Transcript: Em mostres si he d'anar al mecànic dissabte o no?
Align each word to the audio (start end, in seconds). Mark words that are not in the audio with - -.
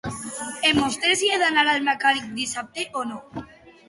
Em 0.69 0.77
mostres 0.83 1.19
si 1.19 1.29
he 1.33 1.37
d'anar 1.43 1.65
al 1.73 1.85
mecànic 1.89 2.31
dissabte 2.39 2.87
o 3.03 3.05
no? 3.11 3.21